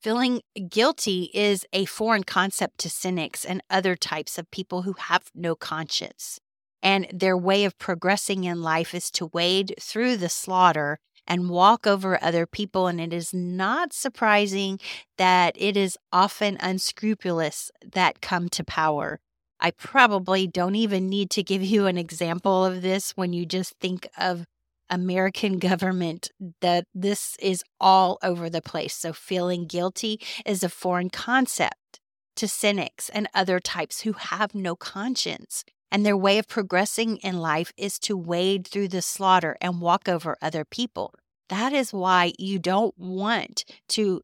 Feeling 0.00 0.40
guilty 0.68 1.30
is 1.32 1.64
a 1.72 1.84
foreign 1.84 2.24
concept 2.24 2.78
to 2.78 2.90
cynics 2.90 3.44
and 3.44 3.62
other 3.70 3.94
types 3.94 4.38
of 4.38 4.50
people 4.50 4.82
who 4.82 4.94
have 4.94 5.30
no 5.34 5.54
conscience. 5.54 6.40
And 6.82 7.06
their 7.12 7.36
way 7.36 7.64
of 7.64 7.78
progressing 7.78 8.44
in 8.44 8.62
life 8.62 8.94
is 8.94 9.10
to 9.12 9.30
wade 9.32 9.74
through 9.80 10.16
the 10.16 10.28
slaughter 10.28 10.98
and 11.26 11.50
walk 11.50 11.86
over 11.86 12.22
other 12.22 12.46
people. 12.46 12.86
And 12.86 13.00
it 13.00 13.12
is 13.12 13.32
not 13.32 13.92
surprising 13.92 14.78
that 15.18 15.54
it 15.56 15.76
is 15.76 15.96
often 16.12 16.56
unscrupulous 16.60 17.70
that 17.92 18.20
come 18.20 18.48
to 18.50 18.64
power. 18.64 19.20
I 19.58 19.70
probably 19.70 20.46
don't 20.46 20.76
even 20.76 21.08
need 21.08 21.30
to 21.30 21.42
give 21.42 21.62
you 21.62 21.86
an 21.86 21.96
example 21.96 22.64
of 22.64 22.82
this 22.82 23.12
when 23.12 23.32
you 23.32 23.46
just 23.46 23.74
think 23.80 24.08
of 24.18 24.46
American 24.90 25.58
government 25.58 26.30
that 26.60 26.86
this 26.94 27.36
is 27.40 27.64
all 27.80 28.18
over 28.22 28.48
the 28.48 28.62
place. 28.62 28.94
So 28.94 29.12
feeling 29.12 29.66
guilty 29.66 30.20
is 30.44 30.62
a 30.62 30.68
foreign 30.68 31.10
concept 31.10 32.00
to 32.36 32.46
cynics 32.46 33.08
and 33.08 33.28
other 33.34 33.58
types 33.58 34.02
who 34.02 34.12
have 34.12 34.54
no 34.54 34.76
conscience. 34.76 35.64
And 35.90 36.04
their 36.04 36.16
way 36.16 36.38
of 36.38 36.48
progressing 36.48 37.16
in 37.18 37.38
life 37.38 37.72
is 37.76 37.98
to 38.00 38.16
wade 38.16 38.66
through 38.66 38.88
the 38.88 39.02
slaughter 39.02 39.56
and 39.60 39.80
walk 39.80 40.08
over 40.08 40.36
other 40.42 40.64
people. 40.64 41.14
That 41.48 41.72
is 41.72 41.92
why 41.92 42.32
you 42.38 42.58
don't 42.58 42.96
want 42.98 43.64
to 43.90 44.22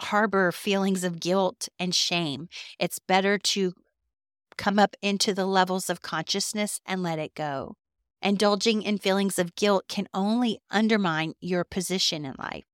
harbor 0.00 0.50
feelings 0.52 1.04
of 1.04 1.20
guilt 1.20 1.68
and 1.78 1.94
shame. 1.94 2.48
It's 2.78 2.98
better 2.98 3.38
to 3.38 3.72
come 4.56 4.78
up 4.78 4.96
into 5.00 5.32
the 5.34 5.46
levels 5.46 5.88
of 5.88 6.02
consciousness 6.02 6.80
and 6.84 7.02
let 7.02 7.18
it 7.18 7.34
go. 7.34 7.76
Indulging 8.24 8.80
in 8.80 8.96
feelings 8.96 9.38
of 9.38 9.54
guilt 9.54 9.84
can 9.86 10.08
only 10.14 10.58
undermine 10.70 11.34
your 11.42 11.62
position 11.62 12.24
in 12.24 12.34
life. 12.38 12.64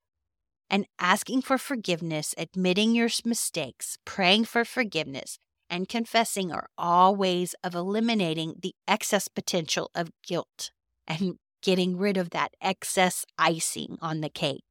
And 0.71 0.87
asking 1.01 1.43
for 1.43 1.59
forgiveness, 1.59 2.37
admitting 2.39 2.95
your 2.95 3.09
mistakes, 3.25 3.99
praying 4.05 4.45
for 4.45 4.65
forgiveness, 4.65 5.41
and 5.69 5.89
confessing 5.89 6.53
are 6.53 6.69
all 6.79 7.17
ways 7.17 7.57
of 7.65 7.75
eliminating 7.75 8.55
the 8.63 8.75
excess 8.87 9.27
potential 9.27 9.91
of 9.93 10.13
guilt 10.25 10.71
and 11.09 11.35
getting 11.63 11.97
rid 11.97 12.17
of 12.17 12.31
that 12.31 12.55
excess 12.61 13.27
icing 13.37 13.99
on 14.01 14.21
the 14.21 14.31
cake. 14.31 14.63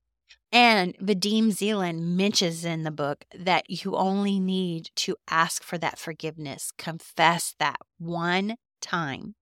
And 0.50 0.98
Vadim 0.98 1.52
Zeland 1.52 2.16
mentions 2.16 2.64
in 2.64 2.84
the 2.84 2.92
book 2.92 3.26
that 3.38 3.70
you 3.70 3.98
only 3.98 4.40
need 4.40 4.92
to 4.96 5.18
ask 5.30 5.62
for 5.62 5.78
that 5.78 6.00
forgiveness, 6.00 6.72
confess 6.78 7.54
that 7.60 7.80
one 7.98 8.56
time, 8.82 9.36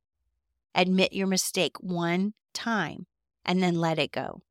admit 0.77 1.11
your 1.11 1.27
mistake 1.27 1.75
one 1.81 2.33
time, 2.53 3.07
and 3.43 3.61
then 3.61 3.75
let 3.75 3.99
it 3.99 4.11
go. 4.11 4.41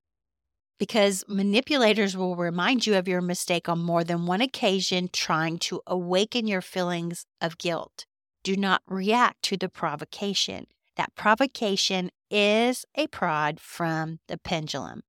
Because 0.78 1.24
manipulators 1.26 2.16
will 2.16 2.36
remind 2.36 2.86
you 2.86 2.96
of 2.96 3.08
your 3.08 3.22
mistake 3.22 3.66
on 3.66 3.78
more 3.78 4.04
than 4.04 4.26
one 4.26 4.42
occasion, 4.42 5.08
trying 5.10 5.58
to 5.60 5.80
awaken 5.86 6.46
your 6.46 6.60
feelings 6.60 7.24
of 7.40 7.56
guilt. 7.56 8.04
Do 8.42 8.56
not 8.56 8.82
react 8.86 9.42
to 9.44 9.56
the 9.56 9.70
provocation. 9.70 10.66
That 10.96 11.14
provocation 11.14 12.10
is 12.30 12.84
a 12.94 13.06
prod 13.06 13.58
from 13.60 14.18
the 14.28 14.36
pendulum. 14.36 15.02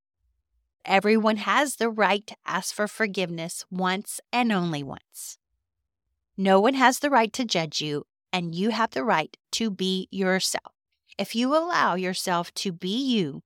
Everyone 0.84 1.36
has 1.36 1.76
the 1.76 1.90
right 1.90 2.26
to 2.26 2.36
ask 2.46 2.74
for 2.74 2.88
forgiveness 2.88 3.66
once 3.70 4.20
and 4.32 4.50
only 4.50 4.82
once. 4.82 5.38
No 6.36 6.60
one 6.60 6.74
has 6.74 7.00
the 7.00 7.10
right 7.10 7.32
to 7.34 7.44
judge 7.44 7.82
you, 7.82 8.04
and 8.32 8.54
you 8.54 8.70
have 8.70 8.92
the 8.92 9.04
right 9.04 9.36
to 9.52 9.70
be 9.70 10.08
yourself. 10.10 10.77
If 11.18 11.34
you 11.34 11.54
allow 11.56 11.96
yourself 11.96 12.54
to 12.54 12.72
be 12.72 12.96
you, 12.96 13.42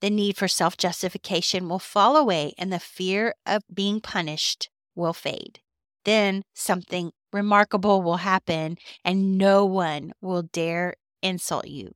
the 0.00 0.10
need 0.10 0.36
for 0.36 0.48
self 0.48 0.76
justification 0.76 1.68
will 1.68 1.78
fall 1.78 2.16
away 2.16 2.54
and 2.58 2.72
the 2.72 2.80
fear 2.80 3.34
of 3.46 3.62
being 3.72 4.00
punished 4.00 4.68
will 4.94 5.12
fade. 5.12 5.60
Then 6.04 6.42
something 6.54 7.12
remarkable 7.32 8.02
will 8.02 8.18
happen, 8.18 8.78
and 9.04 9.36
no 9.38 9.64
one 9.64 10.12
will 10.20 10.42
dare 10.42 10.94
insult 11.22 11.68
you. 11.68 11.92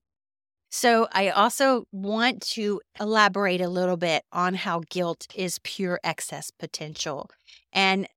So, 0.70 1.08
I 1.12 1.28
also 1.30 1.84
want 1.92 2.40
to 2.52 2.80
elaborate 3.00 3.60
a 3.60 3.68
little 3.68 3.96
bit 3.96 4.24
on 4.32 4.54
how 4.54 4.82
guilt 4.88 5.26
is 5.34 5.58
pure 5.62 6.00
excess 6.02 6.50
potential. 6.50 7.28
And 7.72 8.08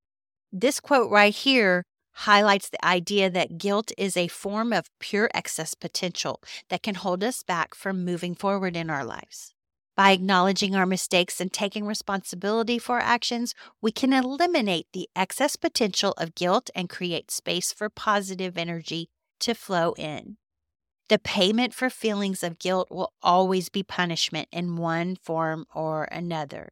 this 0.51 0.79
quote 0.79 1.11
right 1.11 1.33
here 1.33 1.83
highlights 2.15 2.69
the 2.69 2.85
idea 2.85 3.29
that 3.29 3.57
guilt 3.57 3.91
is 3.97 4.15
a 4.15 4.27
form 4.27 4.71
of 4.71 4.89
pure 4.99 5.29
excess 5.33 5.73
potential 5.73 6.41
that 6.69 6.83
can 6.83 6.95
hold 6.95 7.23
us 7.23 7.43
back 7.43 7.75
from 7.75 8.05
moving 8.05 8.33
forward 8.35 8.75
in 8.75 8.89
our 8.89 9.03
lives. 9.03 9.53
By 9.95 10.11
acknowledging 10.11 10.75
our 10.75 10.85
mistakes 10.85 11.39
and 11.39 11.51
taking 11.51 11.85
responsibility 11.85 12.79
for 12.79 12.95
our 12.95 13.01
actions, 13.01 13.53
we 13.81 13.91
can 13.91 14.11
eliminate 14.11 14.87
the 14.91 15.07
excess 15.15 15.55
potential 15.55 16.13
of 16.17 16.35
guilt 16.35 16.69
and 16.75 16.89
create 16.89 17.31
space 17.31 17.71
for 17.71 17.89
positive 17.89 18.57
energy 18.57 19.09
to 19.39 19.53
flow 19.53 19.93
in. 19.97 20.37
The 21.07 21.19
payment 21.19 21.73
for 21.73 21.89
feelings 21.89 22.43
of 22.43 22.59
guilt 22.59 22.89
will 22.89 23.13
always 23.21 23.69
be 23.69 23.83
punishment 23.83 24.49
in 24.51 24.75
one 24.75 25.15
form 25.15 25.65
or 25.73 26.05
another. 26.05 26.69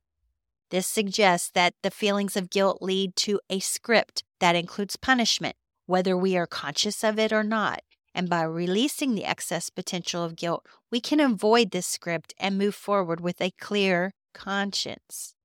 This 0.74 0.88
suggests 0.88 1.52
that 1.52 1.76
the 1.84 1.92
feelings 1.92 2.36
of 2.36 2.50
guilt 2.50 2.80
lead 2.82 3.16
to 3.18 3.40
a 3.48 3.60
script 3.60 4.24
that 4.40 4.56
includes 4.56 4.96
punishment, 4.96 5.56
whether 5.86 6.18
we 6.18 6.36
are 6.36 6.48
conscious 6.48 7.04
of 7.04 7.20
it 7.20 7.32
or 7.32 7.44
not. 7.44 7.82
And 8.16 8.28
by 8.28 8.42
releasing 8.42 9.14
the 9.14 9.24
excess 9.24 9.70
potential 9.70 10.24
of 10.24 10.36
guilt, 10.36 10.66
we 10.90 11.00
can 11.00 11.20
avoid 11.20 11.70
this 11.70 11.86
script 11.86 12.34
and 12.40 12.58
move 12.58 12.74
forward 12.74 13.22
with 13.22 13.40
a 13.40 13.52
clear 13.52 14.14
conscience. 14.34 15.36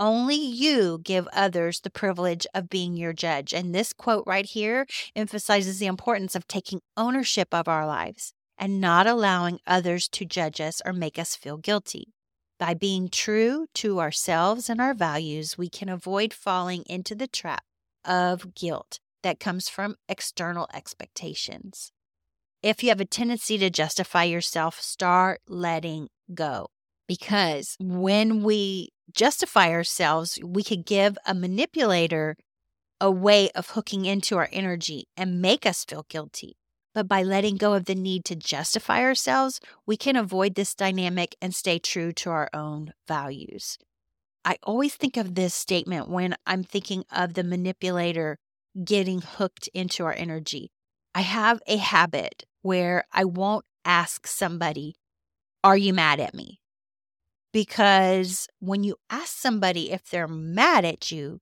Only 0.00 0.34
you 0.34 0.98
give 1.04 1.28
others 1.32 1.78
the 1.78 1.88
privilege 1.88 2.44
of 2.52 2.68
being 2.68 2.96
your 2.96 3.12
judge. 3.12 3.54
And 3.54 3.72
this 3.72 3.92
quote 3.92 4.24
right 4.26 4.46
here 4.46 4.84
emphasizes 5.14 5.78
the 5.78 5.86
importance 5.86 6.34
of 6.34 6.48
taking 6.48 6.80
ownership 6.96 7.54
of 7.54 7.68
our 7.68 7.86
lives 7.86 8.32
and 8.58 8.80
not 8.80 9.06
allowing 9.06 9.60
others 9.64 10.08
to 10.08 10.24
judge 10.24 10.60
us 10.60 10.82
or 10.84 10.92
make 10.92 11.20
us 11.20 11.36
feel 11.36 11.56
guilty. 11.56 12.13
By 12.64 12.72
being 12.72 13.10
true 13.10 13.66
to 13.74 14.00
ourselves 14.00 14.70
and 14.70 14.80
our 14.80 14.94
values, 14.94 15.58
we 15.58 15.68
can 15.68 15.90
avoid 15.90 16.32
falling 16.32 16.82
into 16.86 17.14
the 17.14 17.26
trap 17.26 17.62
of 18.06 18.54
guilt 18.54 19.00
that 19.22 19.38
comes 19.38 19.68
from 19.68 19.96
external 20.08 20.66
expectations. 20.72 21.92
If 22.62 22.82
you 22.82 22.88
have 22.88 23.02
a 23.02 23.04
tendency 23.04 23.58
to 23.58 23.68
justify 23.68 24.24
yourself, 24.24 24.80
start 24.80 25.42
letting 25.46 26.08
go. 26.32 26.70
Because 27.06 27.76
when 27.78 28.42
we 28.42 28.94
justify 29.12 29.68
ourselves, 29.68 30.38
we 30.42 30.62
could 30.62 30.86
give 30.86 31.18
a 31.26 31.34
manipulator 31.34 32.34
a 32.98 33.10
way 33.10 33.50
of 33.50 33.72
hooking 33.72 34.06
into 34.06 34.38
our 34.38 34.48
energy 34.50 35.04
and 35.18 35.42
make 35.42 35.66
us 35.66 35.84
feel 35.84 36.06
guilty. 36.08 36.56
But 36.94 37.08
by 37.08 37.22
letting 37.22 37.56
go 37.56 37.74
of 37.74 37.86
the 37.86 37.94
need 37.94 38.24
to 38.26 38.36
justify 38.36 39.00
ourselves, 39.02 39.60
we 39.84 39.96
can 39.96 40.16
avoid 40.16 40.54
this 40.54 40.74
dynamic 40.74 41.34
and 41.42 41.54
stay 41.54 41.78
true 41.78 42.12
to 42.12 42.30
our 42.30 42.48
own 42.54 42.92
values. 43.08 43.78
I 44.44 44.58
always 44.62 44.94
think 44.94 45.16
of 45.16 45.34
this 45.34 45.54
statement 45.54 46.08
when 46.08 46.36
I'm 46.46 46.62
thinking 46.62 47.04
of 47.10 47.34
the 47.34 47.42
manipulator 47.42 48.38
getting 48.84 49.22
hooked 49.22 49.68
into 49.74 50.04
our 50.04 50.14
energy. 50.16 50.70
I 51.14 51.22
have 51.22 51.60
a 51.66 51.78
habit 51.78 52.44
where 52.62 53.04
I 53.12 53.24
won't 53.24 53.64
ask 53.84 54.26
somebody, 54.26 54.94
Are 55.62 55.76
you 55.76 55.92
mad 55.92 56.20
at 56.20 56.34
me? 56.34 56.60
because 57.54 58.48
when 58.58 58.82
you 58.82 58.96
ask 59.08 59.28
somebody 59.38 59.92
if 59.92 60.10
they're 60.10 60.26
mad 60.26 60.84
at 60.84 61.12
you, 61.12 61.38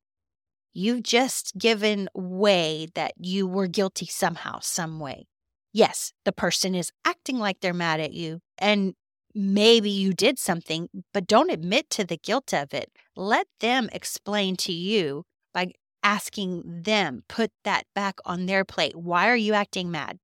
you've 0.74 1.02
just 1.02 1.56
given 1.58 2.06
way 2.14 2.86
that 2.94 3.14
you 3.16 3.46
were 3.46 3.66
guilty 3.66 4.04
somehow, 4.04 4.58
some 4.60 5.00
way. 5.00 5.26
Yes, 5.72 6.12
the 6.24 6.32
person 6.32 6.74
is 6.74 6.92
acting 7.04 7.38
like 7.38 7.60
they're 7.60 7.72
mad 7.72 8.00
at 8.00 8.12
you, 8.12 8.40
and 8.58 8.94
maybe 9.34 9.90
you 9.90 10.12
did 10.12 10.38
something, 10.38 10.88
but 11.14 11.26
don't 11.26 11.50
admit 11.50 11.88
to 11.90 12.04
the 12.04 12.18
guilt 12.18 12.52
of 12.52 12.74
it. 12.74 12.90
Let 13.16 13.46
them 13.60 13.88
explain 13.92 14.56
to 14.56 14.72
you 14.72 15.24
by 15.54 15.72
asking 16.02 16.82
them, 16.82 17.22
put 17.28 17.50
that 17.64 17.84
back 17.94 18.18
on 18.24 18.46
their 18.46 18.64
plate. 18.64 18.96
Why 18.96 19.28
are 19.28 19.36
you 19.36 19.54
acting 19.54 19.90
mad? 19.90 20.18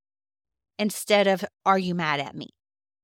Instead 0.79 1.27
of, 1.27 1.45
are 1.65 1.79
you 1.79 1.95
mad 1.95 2.21
at 2.21 2.37
me? 2.37 2.51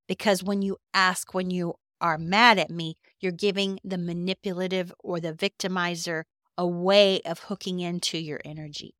Because 0.06 0.42
when 0.42 0.60
you 0.60 0.76
ask 0.92 1.32
when 1.32 1.50
you 1.50 1.74
are 2.00 2.18
mad 2.18 2.58
at 2.58 2.70
me, 2.70 2.96
you're 3.20 3.32
giving 3.32 3.78
the 3.82 3.96
manipulative 3.96 4.92
or 5.02 5.18
the 5.18 5.32
victimizer 5.32 6.24
a 6.58 6.66
way 6.66 7.20
of 7.24 7.38
hooking 7.44 7.80
into 7.80 8.18
your 8.18 8.40
energy. 8.44 8.94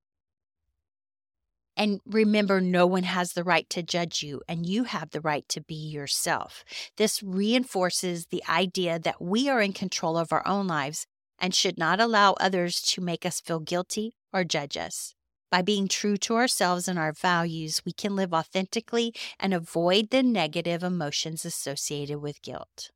And 1.76 2.00
remember, 2.06 2.60
no 2.60 2.86
one 2.86 3.02
has 3.02 3.32
the 3.32 3.44
right 3.44 3.68
to 3.70 3.82
judge 3.82 4.22
you, 4.22 4.42
and 4.48 4.64
you 4.64 4.84
have 4.84 5.10
the 5.10 5.20
right 5.20 5.48
to 5.48 5.60
be 5.60 5.74
yourself. 5.74 6.64
This 6.96 7.22
reinforces 7.22 8.26
the 8.26 8.44
idea 8.48 8.98
that 9.00 9.20
we 9.20 9.48
are 9.48 9.60
in 9.60 9.72
control 9.72 10.16
of 10.16 10.32
our 10.32 10.46
own 10.46 10.66
lives 10.66 11.06
and 11.38 11.54
should 11.54 11.76
not 11.76 12.00
allow 12.00 12.34
others 12.34 12.80
to 12.80 13.00
make 13.00 13.26
us 13.26 13.40
feel 13.40 13.60
guilty 13.60 14.14
or 14.32 14.44
judge 14.44 14.76
us. 14.76 15.14
By 15.50 15.62
being 15.62 15.88
true 15.88 16.16
to 16.18 16.36
ourselves 16.36 16.88
and 16.88 16.98
our 16.98 17.12
values, 17.12 17.82
we 17.84 17.92
can 17.92 18.16
live 18.16 18.32
authentically 18.32 19.14
and 19.38 19.54
avoid 19.54 20.10
the 20.10 20.22
negative 20.22 20.82
emotions 20.82 21.44
associated 21.44 22.18
with 22.18 22.42
guilt. 22.42 22.90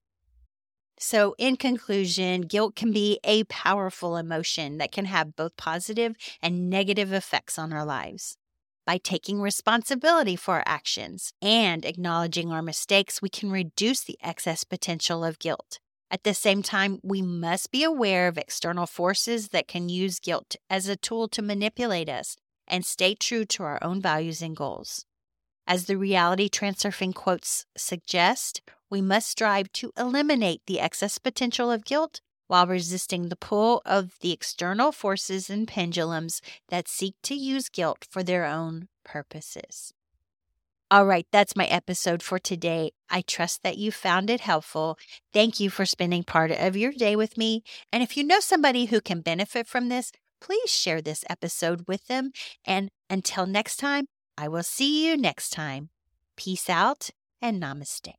So, 0.98 1.36
in 1.38 1.56
conclusion, 1.56 2.40
guilt 2.42 2.74
can 2.74 2.90
be 2.90 3.20
a 3.22 3.44
powerful 3.44 4.16
emotion 4.16 4.78
that 4.78 4.90
can 4.90 5.04
have 5.04 5.36
both 5.36 5.56
positive 5.56 6.16
and 6.42 6.68
negative 6.68 7.12
effects 7.12 7.58
on 7.58 7.72
our 7.72 7.84
lives. 7.84 8.36
By 8.88 8.96
taking 8.96 9.42
responsibility 9.42 10.34
for 10.34 10.54
our 10.54 10.62
actions 10.64 11.34
and 11.42 11.84
acknowledging 11.84 12.50
our 12.50 12.62
mistakes, 12.62 13.20
we 13.20 13.28
can 13.28 13.50
reduce 13.50 14.00
the 14.00 14.16
excess 14.22 14.64
potential 14.64 15.26
of 15.26 15.38
guilt. 15.38 15.78
At 16.10 16.24
the 16.24 16.32
same 16.32 16.62
time, 16.62 16.98
we 17.02 17.20
must 17.20 17.70
be 17.70 17.84
aware 17.84 18.28
of 18.28 18.38
external 18.38 18.86
forces 18.86 19.48
that 19.48 19.68
can 19.68 19.90
use 19.90 20.18
guilt 20.18 20.56
as 20.70 20.88
a 20.88 20.96
tool 20.96 21.28
to 21.28 21.42
manipulate 21.42 22.08
us 22.08 22.38
and 22.66 22.82
stay 22.82 23.14
true 23.14 23.44
to 23.44 23.62
our 23.62 23.78
own 23.84 24.00
values 24.00 24.40
and 24.40 24.56
goals. 24.56 25.04
As 25.66 25.84
the 25.84 25.98
reality 25.98 26.48
transurfing 26.48 27.14
quotes 27.14 27.66
suggest, 27.76 28.62
we 28.88 29.02
must 29.02 29.28
strive 29.28 29.70
to 29.74 29.92
eliminate 29.98 30.62
the 30.66 30.80
excess 30.80 31.18
potential 31.18 31.70
of 31.70 31.84
guilt 31.84 32.22
while 32.48 32.66
resisting 32.66 33.28
the 33.28 33.36
pull 33.36 33.80
of 33.86 34.18
the 34.20 34.32
external 34.32 34.90
forces 34.90 35.48
and 35.48 35.68
pendulums 35.68 36.42
that 36.68 36.88
seek 36.88 37.14
to 37.22 37.34
use 37.34 37.68
guilt 37.68 38.06
for 38.10 38.22
their 38.22 38.44
own 38.44 38.88
purposes. 39.04 39.94
All 40.90 41.04
right, 41.04 41.26
that's 41.30 41.54
my 41.54 41.66
episode 41.66 42.22
for 42.22 42.38
today. 42.38 42.92
I 43.10 43.20
trust 43.20 43.62
that 43.62 43.76
you 43.76 43.92
found 43.92 44.30
it 44.30 44.40
helpful. 44.40 44.98
Thank 45.32 45.60
you 45.60 45.68
for 45.68 45.84
spending 45.84 46.24
part 46.24 46.50
of 46.50 46.76
your 46.76 46.92
day 46.92 47.14
with 47.14 47.36
me. 47.36 47.62
And 47.92 48.02
if 48.02 48.16
you 48.16 48.24
know 48.24 48.40
somebody 48.40 48.86
who 48.86 49.00
can 49.00 49.20
benefit 49.20 49.66
from 49.66 49.88
this, 49.88 50.12
please 50.40 50.70
share 50.70 51.02
this 51.02 51.24
episode 51.28 51.84
with 51.86 52.06
them 52.06 52.32
and 52.64 52.90
Until 53.10 53.46
next 53.46 53.76
time, 53.76 54.06
I 54.36 54.48
will 54.48 54.62
see 54.62 55.06
you 55.06 55.16
next 55.16 55.50
time. 55.50 55.90
Peace 56.36 56.68
out 56.68 57.10
and 57.40 57.60
namaste. 57.62 58.12